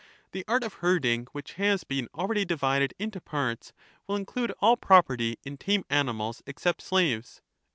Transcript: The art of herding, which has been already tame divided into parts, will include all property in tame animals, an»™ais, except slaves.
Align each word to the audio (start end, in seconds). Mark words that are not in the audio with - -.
The 0.31 0.43
art 0.47 0.63
of 0.63 0.73
herding, 0.81 1.27
which 1.31 1.53
has 1.61 1.83
been 1.83 2.07
already 2.15 2.41
tame 2.41 2.47
divided 2.47 2.95
into 2.97 3.21
parts, 3.21 3.71
will 4.07 4.15
include 4.15 4.49
all 4.59 4.75
property 4.75 5.37
in 5.45 5.57
tame 5.57 5.83
animals, 5.91 6.39
an»™ais, 6.39 6.47
except 6.49 6.81
slaves. 6.81 7.43